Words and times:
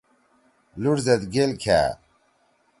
لُوڑ 0.81 0.97
زید 1.05 1.21
گیل 1.33 1.51
کھأ۔ 1.61 1.79